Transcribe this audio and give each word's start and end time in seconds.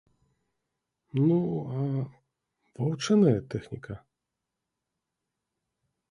Ну, 1.25 1.35
а 1.79 1.83
ваўчыная 2.79 3.35
тэхніка? 3.55 3.97